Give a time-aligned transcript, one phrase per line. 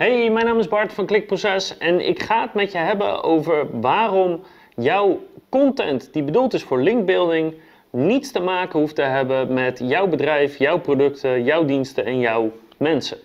[0.00, 3.80] Hey, mijn naam is Bart van Klikproces en ik ga het met je hebben over
[3.80, 4.40] waarom
[4.76, 7.54] jouw content die bedoeld is voor linkbuilding
[7.90, 12.52] niets te maken hoeft te hebben met jouw bedrijf, jouw producten, jouw diensten en jouw
[12.76, 13.18] mensen.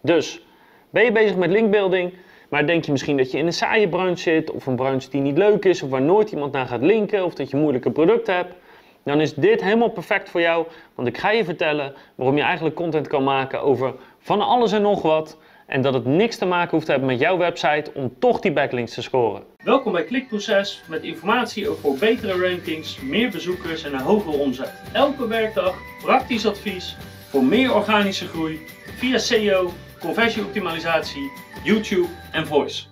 [0.00, 0.46] Dus
[0.90, 2.12] ben je bezig met linkbuilding,
[2.48, 5.20] maar denk je misschien dat je in een saaie branche zit of een branche die
[5.20, 8.34] niet leuk is of waar nooit iemand naar gaat linken of dat je moeilijke producten
[8.34, 8.54] hebt,
[9.02, 12.74] dan is dit helemaal perfect voor jou, want ik ga je vertellen waarom je eigenlijk
[12.74, 15.38] content kan maken over van alles en nog wat
[15.68, 18.52] en dat het niks te maken hoeft te hebben met jouw website om toch die
[18.52, 19.42] backlinks te scoren.
[19.64, 24.72] Welkom bij Klikproces met informatie over betere rankings, meer bezoekers en een hogere omzet.
[24.92, 26.96] Elke werkdag praktisch advies
[27.28, 28.60] voor meer organische groei
[28.96, 29.70] via SEO,
[30.00, 31.30] conversieoptimalisatie,
[31.64, 32.86] YouTube en voice.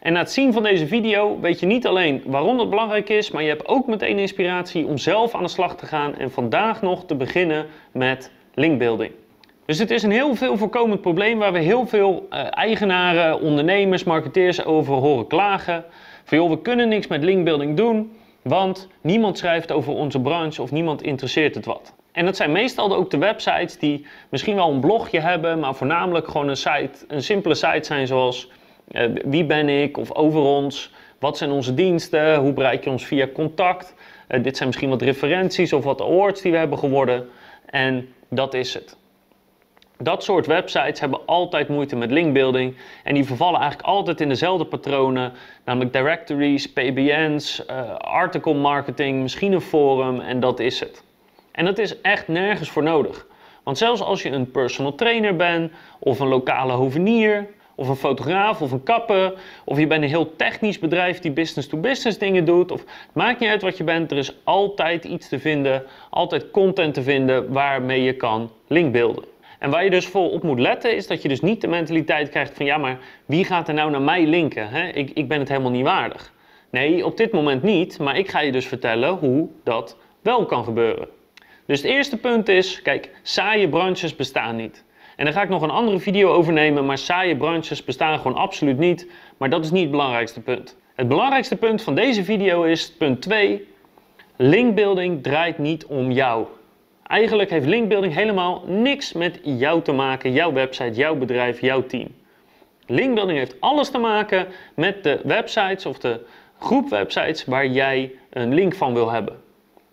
[0.00, 3.30] En na het zien van deze video weet je niet alleen waarom het belangrijk is,
[3.30, 6.82] maar je hebt ook meteen inspiratie om zelf aan de slag te gaan en vandaag
[6.82, 9.12] nog te beginnen met linkbuilding.
[9.66, 14.04] Dus het is een heel veel voorkomend probleem waar we heel veel uh, eigenaren, ondernemers,
[14.04, 15.84] marketeers over horen klagen.
[16.24, 20.70] Van joh, we kunnen niks met linkbuilding doen, want niemand schrijft over onze branche of
[20.70, 21.94] niemand interesseert het wat.
[22.12, 26.28] En dat zijn meestal ook de websites die misschien wel een blogje hebben, maar voornamelijk
[26.28, 28.50] gewoon een, site, een simpele site zijn zoals
[28.90, 33.04] uh, wie ben ik of over ons, wat zijn onze diensten, hoe bereik je ons
[33.04, 33.94] via contact.
[34.28, 37.28] Uh, dit zijn misschien wat referenties of wat awards die we hebben geworden
[37.66, 38.96] en dat is het.
[39.98, 44.64] Dat soort websites hebben altijd moeite met linkbuilding en die vervallen eigenlijk altijd in dezelfde
[44.64, 45.32] patronen,
[45.64, 51.04] namelijk directories, PBN's, uh, article marketing, misschien een forum en dat is het.
[51.52, 53.26] En dat is echt nergens voor nodig.
[53.62, 58.62] Want zelfs als je een personal trainer bent, of een lokale hovenier, of een fotograaf,
[58.62, 59.32] of een kapper,
[59.64, 63.40] of je bent een heel technisch bedrijf die business-to-business -business dingen doet, of het maakt
[63.40, 67.52] niet uit wat je bent, er is altijd iets te vinden, altijd content te vinden
[67.52, 69.24] waarmee je kan linkbeelden.
[69.58, 72.28] En waar je dus voor op moet letten, is dat je dus niet de mentaliteit
[72.28, 74.68] krijgt van ja, maar wie gaat er nou naar mij linken?
[74.68, 74.88] Hè?
[74.88, 76.32] Ik, ik ben het helemaal niet waardig.
[76.70, 80.64] Nee, op dit moment niet, maar ik ga je dus vertellen hoe dat wel kan
[80.64, 81.08] gebeuren.
[81.66, 84.84] Dus het eerste punt is, kijk, saaie branches bestaan niet.
[85.16, 88.36] En daar ga ik nog een andere video over nemen, maar saaie branches bestaan gewoon
[88.36, 89.10] absoluut niet.
[89.36, 90.76] Maar dat is niet het belangrijkste punt.
[90.94, 93.66] Het belangrijkste punt van deze video is punt 2.
[94.36, 96.46] Linkbuilding draait niet om jou.
[97.06, 102.08] Eigenlijk heeft linkbuilding helemaal niks met jou te maken, jouw website, jouw bedrijf, jouw team.
[102.86, 106.20] Linkbuilding heeft alles te maken met de websites of de
[106.58, 109.36] groep websites waar jij een link van wil hebben.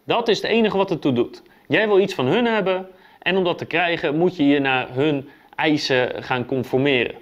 [0.04, 1.42] Dat is het enige wat het toe doet.
[1.68, 2.88] Jij wil iets van hun hebben
[3.20, 7.16] en om dat te krijgen moet je je naar hun eisen gaan conformeren.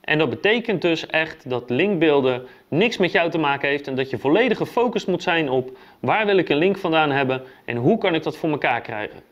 [0.00, 4.10] En dat betekent dus echt dat linkbeelden niks met jou te maken heeft en dat
[4.10, 7.98] je volledig gefocust moet zijn op waar wil ik een link vandaan hebben en hoe
[7.98, 9.31] kan ik dat voor elkaar krijgen.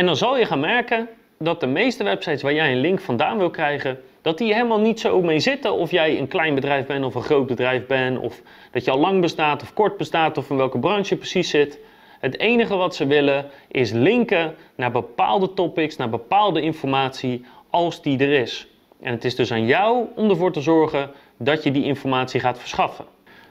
[0.00, 3.38] En dan zal je gaan merken dat de meeste websites waar jij een link vandaan
[3.38, 7.04] wil krijgen, dat die helemaal niet zo mee zitten of jij een klein bedrijf bent
[7.04, 8.40] of een groot bedrijf bent of
[8.70, 11.78] dat je al lang bestaat of kort bestaat of in welke branche je precies zit.
[12.20, 18.18] Het enige wat ze willen is linken naar bepaalde topics, naar bepaalde informatie als die
[18.18, 18.68] er is.
[19.00, 22.58] En het is dus aan jou om ervoor te zorgen dat je die informatie gaat
[22.58, 23.04] verschaffen.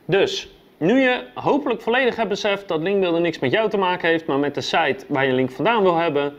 [0.06, 4.26] Dus nu je hopelijk volledig hebt beseft dat linkbuilding niks met jou te maken heeft,
[4.26, 6.34] maar met de site waar je link vandaan wil hebben,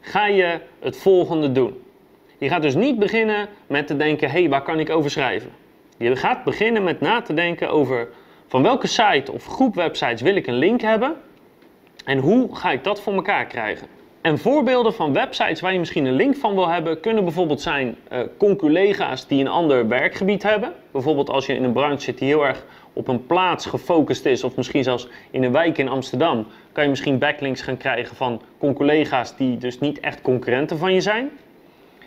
[0.00, 1.82] ga je het volgende doen.
[2.38, 5.50] Je gaat dus niet beginnen met te denken, hé, hey, waar kan ik over schrijven?
[5.96, 8.08] Je gaat beginnen met na te denken over
[8.48, 11.16] van welke site of groep websites wil ik een link hebben
[12.04, 13.86] en hoe ga ik dat voor elkaar krijgen.
[14.22, 17.96] En voorbeelden van websites waar je misschien een link van wil hebben, kunnen bijvoorbeeld zijn
[18.12, 20.72] uh, die een ander werkgebied hebben.
[20.90, 24.44] Bijvoorbeeld als je in een branche zit die heel erg op een plaats gefocust is,
[24.44, 28.42] of misschien zelfs in een wijk in Amsterdam, kan je misschien backlinks gaan krijgen van
[28.58, 31.30] conculega's die dus niet echt concurrenten van je zijn.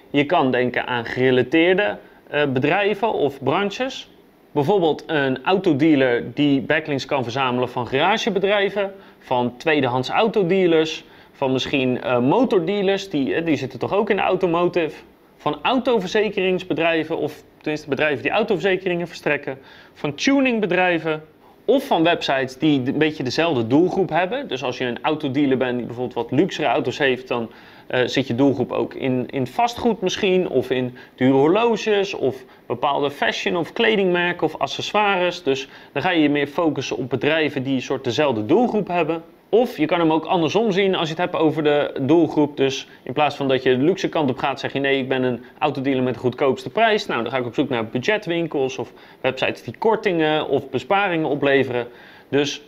[0.09, 1.97] Je kan denken aan gerelateerde
[2.33, 4.09] uh, bedrijven of branches.
[4.51, 11.03] Bijvoorbeeld een autodealer die backlinks kan verzamelen van garagebedrijven, van tweedehands autodealers,
[11.35, 14.95] van misschien uh, motordealers, die, die zitten toch ook in de automotive,
[15.37, 19.57] van autoverzekeringsbedrijven of tenminste bedrijven die autoverzekeringen verstrekken,
[19.93, 21.23] van tuningbedrijven
[21.65, 24.47] of van websites die een beetje dezelfde doelgroep hebben.
[24.47, 27.49] Dus als je een autodealer bent die bijvoorbeeld wat luxere auto's heeft, dan
[27.91, 33.11] uh, zit je doelgroep ook in, in vastgoed misschien, of in dure horloges, of bepaalde
[33.11, 35.43] fashion of kledingmerken of accessoires.
[35.43, 39.23] Dus dan ga je je meer focussen op bedrijven die een soort dezelfde doelgroep hebben.
[39.55, 42.57] Of je kan hem ook andersom zien als je het hebt over de doelgroep.
[42.57, 45.07] Dus in plaats van dat je de luxe kant op gaat, zeg je nee, ik
[45.07, 47.05] ben een autodealer met de goedkoopste prijs.
[47.05, 48.91] Nou, dan ga ik op zoek naar budgetwinkels of
[49.21, 51.87] websites die kortingen of besparingen opleveren.
[52.29, 52.61] Dus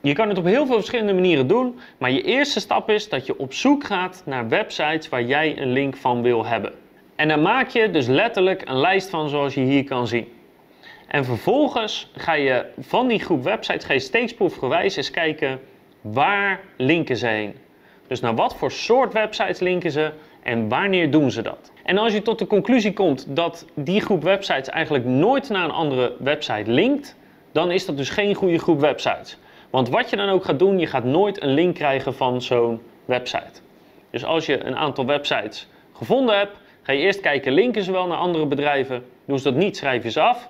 [0.00, 1.78] je kan het op heel veel verschillende manieren doen.
[1.98, 5.72] Maar je eerste stap is dat je op zoek gaat naar websites waar jij een
[5.72, 6.72] link van wil hebben.
[7.16, 10.28] En daar maak je dus letterlijk een lijst van zoals je hier kan zien.
[11.06, 15.60] En vervolgens ga je van die groep websites ga je eens kijken
[16.02, 17.54] waar linken ze heen.
[18.06, 20.12] Dus naar wat voor soort websites linken ze
[20.42, 21.72] en wanneer doen ze dat.
[21.84, 25.70] En als je tot de conclusie komt dat die groep websites eigenlijk nooit naar een
[25.70, 27.16] andere website linkt,
[27.52, 29.38] dan is dat dus geen goede groep websites.
[29.70, 32.80] Want wat je dan ook gaat doen, je gaat nooit een link krijgen van zo'n
[33.04, 33.60] website.
[34.10, 38.06] Dus als je een aantal websites gevonden hebt, ga je eerst kijken, linken ze wel
[38.06, 39.04] naar andere bedrijven?
[39.24, 40.48] Doen ze dat niet, schrijf je ze af.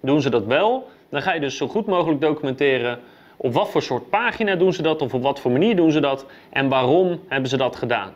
[0.00, 2.98] Doen ze dat wel, dan ga je dus zo goed mogelijk documenteren
[3.42, 6.00] op wat voor soort pagina doen ze dat of op wat voor manier doen ze
[6.00, 8.14] dat en waarom hebben ze dat gedaan.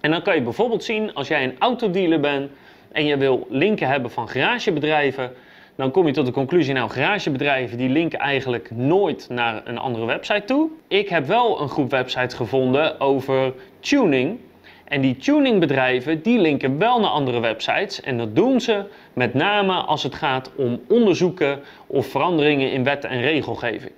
[0.00, 2.50] En dan kan je bijvoorbeeld zien als jij een autodealer bent
[2.92, 5.32] en je wil linken hebben van garagebedrijven,
[5.76, 10.04] dan kom je tot de conclusie, nou garagebedrijven die linken eigenlijk nooit naar een andere
[10.04, 10.70] website toe.
[10.88, 14.38] Ik heb wel een groep websites gevonden over tuning.
[14.84, 19.72] En die tuningbedrijven die linken wel naar andere websites en dat doen ze met name
[19.72, 23.92] als het gaat om onderzoeken of veranderingen in wetten en regelgeving.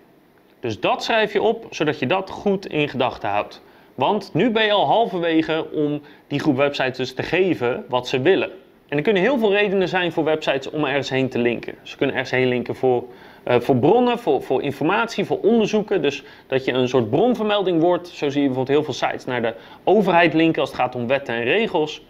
[0.60, 3.62] Dus dat schrijf je op zodat je dat goed in gedachten houdt.
[3.94, 8.20] Want nu ben je al halverwege om die groep websites dus te geven wat ze
[8.20, 8.50] willen.
[8.88, 11.74] En er kunnen heel veel redenen zijn voor websites om ergens heen te linken.
[11.82, 13.04] Ze kunnen ergens heen linken voor,
[13.48, 16.02] uh, voor bronnen, voor, voor informatie, voor onderzoeken.
[16.02, 18.08] Dus dat je een soort bronvermelding wordt.
[18.08, 21.06] Zo zie je bijvoorbeeld heel veel sites naar de overheid linken als het gaat om
[21.06, 22.02] wetten en regels.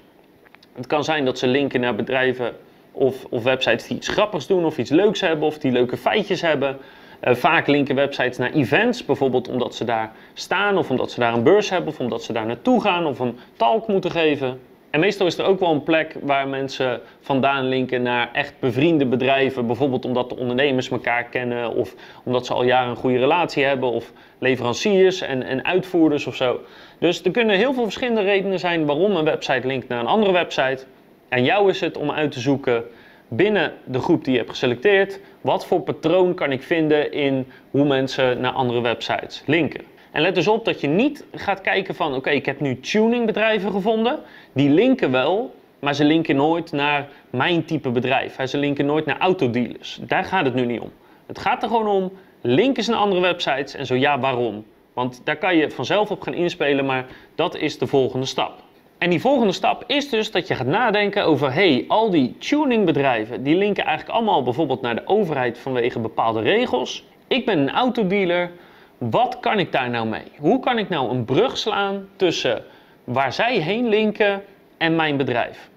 [0.75, 2.57] Het kan zijn dat ze linken naar bedrijven
[2.93, 6.41] of, of websites die iets grappigs doen of iets leuks hebben of die leuke feitjes
[6.41, 6.79] hebben.
[7.25, 11.35] Uh, vaak linken websites naar events, bijvoorbeeld omdat ze daar staan of omdat ze daar
[11.35, 14.61] een beurs hebben of omdat ze daar naartoe gaan of een talk moeten geven.
[14.91, 19.07] En meestal is er ook wel een plek waar mensen vandaan linken naar echt bevriende
[19.07, 19.67] bedrijven.
[19.67, 21.95] Bijvoorbeeld omdat de ondernemers elkaar kennen of
[22.25, 26.61] omdat ze al jaren een goede relatie hebben of leveranciers en, en uitvoerders of zo.
[26.99, 30.33] Dus er kunnen heel veel verschillende redenen zijn waarom een website linkt naar een andere
[30.33, 30.85] website.
[31.29, 32.85] En jou is het om uit te zoeken
[33.29, 37.85] binnen de groep die je hebt geselecteerd, wat voor patroon kan ik vinden in hoe
[37.85, 39.85] mensen naar andere websites linken.
[40.11, 43.71] En let dus op dat je niet gaat kijken van oké, ik heb nu tuningbedrijven
[43.71, 44.19] gevonden.
[44.53, 48.37] Die linken wel, maar ze linken nooit naar mijn type bedrijf.
[48.49, 49.99] Ze linken nooit naar autodealers.
[50.03, 50.93] Daar gaat het nu niet om.
[51.27, 54.65] Het gaat er gewoon om, linken ze naar andere websites en zo ja, waarom?
[54.93, 58.63] Want daar kan je vanzelf op gaan inspelen, maar dat is de volgende stap.
[58.99, 63.43] En die volgende stap is dus dat je gaat nadenken over, hey, al die tuningbedrijven,
[63.43, 67.05] die linken eigenlijk allemaal bijvoorbeeld naar de overheid vanwege bepaalde regels.
[67.27, 68.51] Ik ben een autodealer,
[68.99, 70.33] wat kan ik daar nou mee?
[70.39, 72.65] Hoe kan ik nou een brug slaan tussen
[73.05, 74.43] waar zij heen linken
[74.79, 75.69] en mijn bedrijf?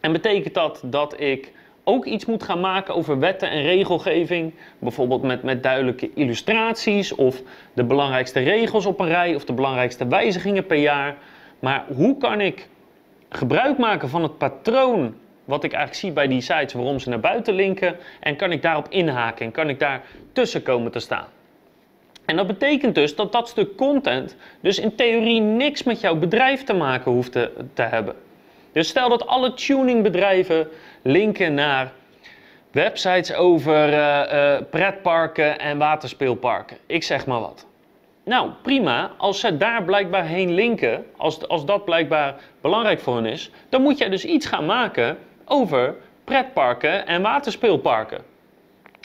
[0.00, 1.52] En betekent dat dat ik
[1.84, 4.54] ook iets moet gaan maken over wetten en regelgeving?
[4.78, 7.42] Bijvoorbeeld met, met duidelijke illustraties of
[7.72, 11.16] de belangrijkste regels op een rij of de belangrijkste wijzigingen per jaar.
[11.58, 12.68] Maar hoe kan ik
[13.28, 15.14] gebruik maken van het patroon
[15.44, 18.62] wat ik eigenlijk zie bij die sites waarom ze naar buiten linken en kan ik
[18.62, 20.02] daarop inhaken en kan ik daar
[20.32, 21.26] tussen komen te staan?
[22.24, 26.64] En dat betekent dus dat dat stuk content dus in theorie niks met jouw bedrijf
[26.64, 28.14] te maken hoeft te, te hebben.
[28.72, 30.68] Dus stel dat alle tuningbedrijven
[31.02, 31.92] linken naar
[32.70, 36.76] websites over uh, uh, pretparken en waterspeelparken.
[36.86, 37.67] Ik zeg maar wat.
[38.28, 39.10] Nou, prima.
[39.16, 43.82] Als ze daar blijkbaar heen linken, als, als dat blijkbaar belangrijk voor hen is, dan
[43.82, 45.94] moet jij dus iets gaan maken over
[46.24, 48.18] pretparken en waterspeelparken.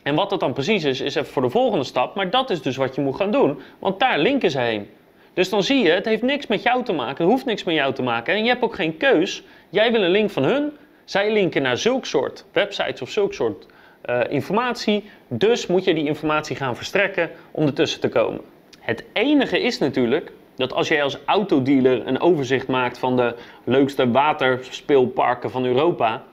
[0.03, 2.15] En wat dat dan precies is, is even voor de volgende stap.
[2.15, 4.89] Maar dat is dus wat je moet gaan doen, want daar linken ze heen.
[5.33, 7.75] Dus dan zie je, het heeft niks met jou te maken, het hoeft niks met
[7.75, 8.33] jou te maken.
[8.33, 9.43] En je hebt ook geen keus.
[9.69, 10.71] Jij wil een link van hun,
[11.05, 13.65] zij linken naar zulk soort websites of zulk soort
[14.05, 15.09] uh, informatie.
[15.27, 18.41] Dus moet je die informatie gaan verstrekken om ertussen te komen.
[18.83, 24.11] Het enige is natuurlijk dat als jij als autodealer een overzicht maakt van de leukste
[24.11, 26.23] waterspeelparken van Europa,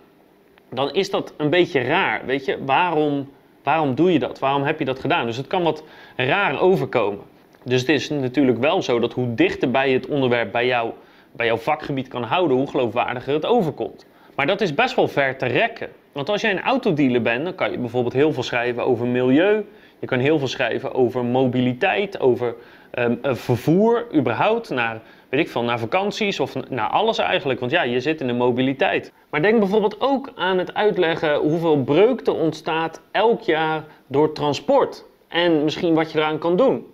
[0.70, 2.26] dan is dat een beetje raar.
[2.26, 3.28] Weet je, waarom
[3.62, 4.38] Waarom doe je dat?
[4.38, 5.26] Waarom heb je dat gedaan?
[5.26, 5.84] Dus het kan wat
[6.16, 7.24] raar overkomen.
[7.64, 10.90] Dus het is natuurlijk wel zo dat hoe dichter bij het onderwerp bij, jou,
[11.32, 14.06] bij jouw vakgebied kan houden, hoe geloofwaardiger het overkomt.
[14.34, 15.88] Maar dat is best wel ver te rekken.
[16.12, 19.64] Want als jij een autodealer bent, dan kan je bijvoorbeeld heel veel schrijven over milieu.
[20.00, 22.54] Je kan heel veel schrijven over mobiliteit, over
[22.94, 27.60] um, vervoer, überhaupt naar weet ik veel, naar vakanties of naar alles eigenlijk.
[27.60, 29.12] Want ja, je zit in de mobiliteit.
[29.30, 35.04] Maar denk bijvoorbeeld ook aan het uitleggen hoeveel breuk er ontstaat elk jaar door transport.
[35.28, 36.86] En misschien wat je eraan kan doen.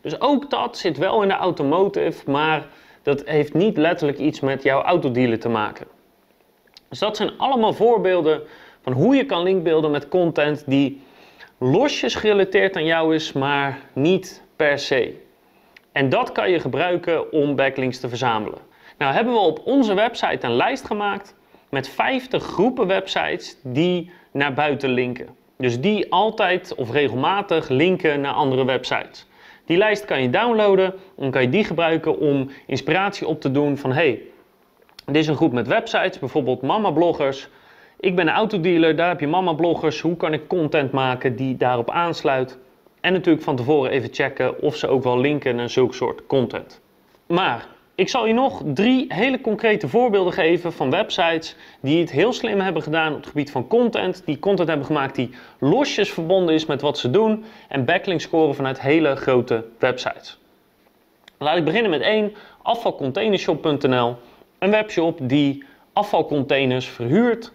[0.00, 2.66] Dus ook dat zit wel in de automotive, maar
[3.02, 5.86] dat heeft niet letterlijk iets met jouw autodealer te maken.
[6.88, 8.42] Dus dat zijn allemaal voorbeelden
[8.80, 11.00] van hoe je kan linkbeelden met content die
[11.62, 15.14] losjes gerelateerd aan jou is, maar niet per se.
[15.92, 18.58] En dat kan je gebruiken om backlinks te verzamelen.
[18.98, 21.34] Nou hebben we op onze website een lijst gemaakt
[21.68, 25.26] met 50 groepen websites die naar buiten linken.
[25.58, 29.26] Dus die altijd of regelmatig linken naar andere websites.
[29.64, 33.78] Die lijst kan je downloaden en kan je die gebruiken om inspiratie op te doen
[33.78, 34.20] van hey,
[35.04, 37.48] dit is een groep met websites, bijvoorbeeld mama bloggers.
[38.02, 40.00] Ik ben een autodealer, daar heb je mama bloggers.
[40.00, 42.58] Hoe kan ik content maken die daarop aansluit?
[43.00, 46.80] En natuurlijk van tevoren even checken of ze ook wel linken naar zulke soort content.
[47.26, 52.32] Maar ik zal je nog drie hele concrete voorbeelden geven van websites die het heel
[52.32, 54.22] slim hebben gedaan op het gebied van content.
[54.24, 58.54] Die content hebben gemaakt die losjes verbonden is met wat ze doen en backlink scoren
[58.54, 60.38] vanuit hele grote websites.
[61.38, 64.16] Laat ik beginnen met één, afvalcontainershop.nl.
[64.58, 67.52] Een webshop die afvalcontainers verhuurt.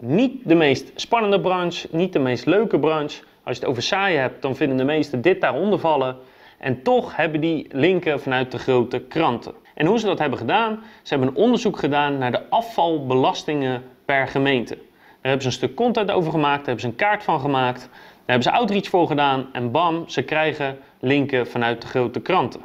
[0.00, 3.22] Niet de meest spannende branche, niet de meest leuke branche.
[3.42, 6.16] Als je het over saaien hebt, dan vinden de meesten dit daaronder vallen.
[6.58, 9.52] En toch hebben die linken vanuit de grote kranten.
[9.74, 10.82] En hoe ze dat hebben gedaan?
[11.02, 14.74] Ze hebben een onderzoek gedaan naar de afvalbelastingen per gemeente.
[14.74, 14.84] Daar
[15.20, 17.80] hebben ze een stuk content over gemaakt, daar hebben ze een kaart van gemaakt.
[17.90, 22.60] Daar hebben ze outreach voor gedaan en bam, ze krijgen linken vanuit de grote kranten.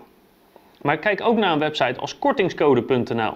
[0.82, 3.34] Maar kijk ook naar een website als kortingscode.nl.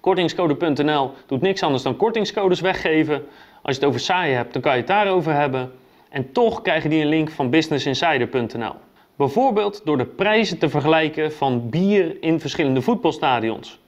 [0.00, 3.24] Kortingscode.nl doet niks anders dan kortingscodes weggeven.
[3.62, 5.72] Als je het over saaien hebt, dan kan je het daarover hebben.
[6.08, 8.74] En toch krijgen die een link van businessinsider.nl.
[9.16, 13.80] Bijvoorbeeld door de prijzen te vergelijken van bier in verschillende voetbalstadions.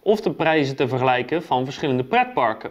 [0.00, 2.70] Of de prijzen te vergelijken van verschillende pretparken.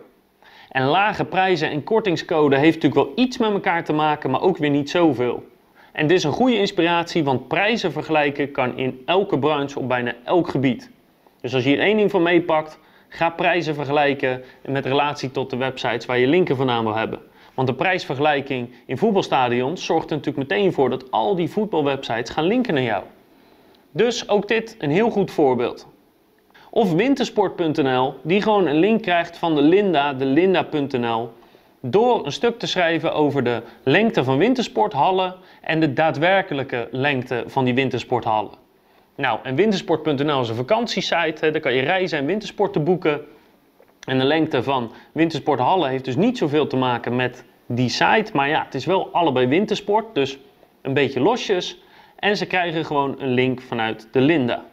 [0.69, 4.57] En lage prijzen en kortingscode heeft natuurlijk wel iets met elkaar te maken, maar ook
[4.57, 5.43] weer niet zoveel.
[5.91, 10.13] En dit is een goede inspiratie, want prijzen vergelijken kan in elke branche op bijna
[10.23, 10.91] elk gebied.
[11.41, 12.79] Dus als je hier één ding van meepakt,
[13.13, 17.19] ga prijzen vergelijken met relatie tot de websites waar je linken vandaan wil hebben.
[17.53, 22.43] Want de prijsvergelijking in voetbalstadions zorgt er natuurlijk meteen voor dat al die voetbalwebsites gaan
[22.43, 23.03] linken naar jou.
[23.91, 25.87] Dus ook dit een heel goed voorbeeld.
[26.69, 31.29] Of wintersport.nl, die gewoon een link krijgt van de Linda, de linda.nl,
[31.81, 37.65] door een stuk te schrijven over de lengte van wintersporthallen en de daadwerkelijke lengte van
[37.65, 38.62] die wintersporthallen.
[39.15, 43.21] Nou, en wintersport.nl is een vakantiesite, daar kan je reizen en wintersporten boeken.
[44.05, 48.29] En de lengte van wintersporthallen heeft dus niet zoveel te maken met die site.
[48.33, 50.37] Maar ja, het is wel allebei wintersport, dus
[50.81, 51.81] een beetje losjes.
[52.19, 54.65] En ze krijgen gewoon een link vanuit de Linda.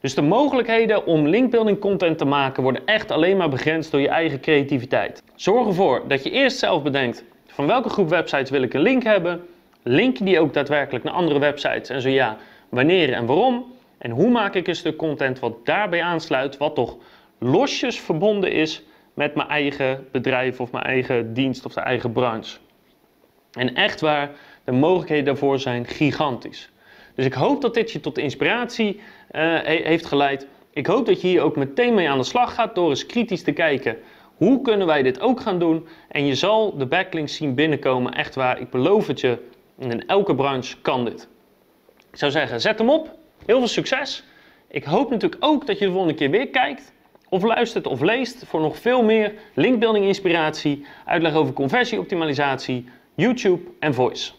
[0.00, 4.08] Dus de mogelijkheden om linkbuilding content te maken worden echt alleen maar begrensd door je
[4.08, 5.22] eigen creativiteit.
[5.34, 9.02] Zorg ervoor dat je eerst zelf bedenkt van welke groep websites wil ik een link
[9.02, 9.40] hebben.
[9.82, 12.36] Link die ook daadwerkelijk naar andere websites en zo ja,
[12.68, 13.64] wanneer en waarom.
[14.00, 16.96] En hoe maak ik een stuk content wat daarbij aansluit, wat toch
[17.38, 18.82] losjes verbonden is
[19.14, 22.58] met mijn eigen bedrijf of mijn eigen dienst of de eigen branche.
[23.52, 24.30] En echt waar,
[24.64, 26.70] de mogelijkheden daarvoor zijn gigantisch.
[27.14, 29.00] Dus ik hoop dat dit je tot inspiratie
[29.32, 30.46] uh, heeft geleid.
[30.70, 33.42] Ik hoop dat je hier ook meteen mee aan de slag gaat door eens kritisch
[33.42, 33.96] te kijken.
[34.36, 35.86] Hoe kunnen wij dit ook gaan doen?
[36.08, 38.12] En je zal de backlinks zien binnenkomen.
[38.12, 39.38] Echt waar, ik beloof het je.
[39.78, 41.28] In elke branche kan dit.
[42.10, 43.18] Ik zou zeggen, zet hem op.
[43.50, 44.24] Heel veel succes.
[44.68, 46.92] Ik hoop natuurlijk ook dat je de volgende keer weer kijkt
[47.28, 53.94] of luistert of leest voor nog veel meer linkbuilding inspiratie, uitleg over conversieoptimalisatie, YouTube en
[53.94, 54.32] voice.